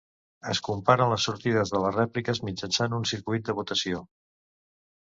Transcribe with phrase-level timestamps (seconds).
[0.53, 4.07] Es comparen les sortides de les rèpliques mitjançant un circuit de votació.